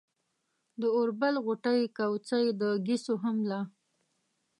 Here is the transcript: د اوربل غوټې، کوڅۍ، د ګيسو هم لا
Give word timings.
د 0.81 0.83
اوربل 0.97 1.35
غوټې، 1.45 1.79
کوڅۍ، 1.97 2.45
د 2.59 2.63
ګيسو 2.85 3.13
هم 3.23 3.37
لا 3.49 3.61